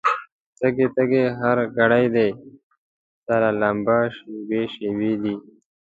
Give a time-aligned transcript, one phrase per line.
[0.59, 2.29] تږی، تږی هر ګړی دی،
[3.25, 5.35] سره لمبه شېبې شېبې دي